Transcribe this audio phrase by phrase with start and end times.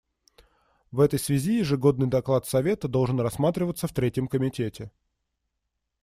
[0.91, 4.89] В этой связи ежегодный доклад Совета должен рассматриваться в Третьем комитете.